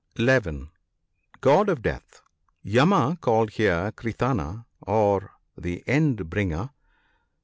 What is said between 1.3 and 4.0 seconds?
God of Death.— Yama, called here